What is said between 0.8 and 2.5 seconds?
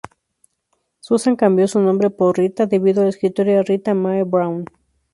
Susan cambió su nombre por